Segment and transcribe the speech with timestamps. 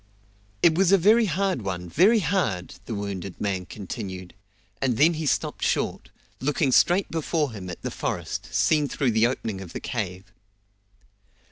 [0.63, 4.33] "It was a very hard one very hard!" the wounded man continued,
[4.81, 9.27] and then he stopped short, looking straight before him at the forest, seen through the
[9.27, 10.33] opening of the cave.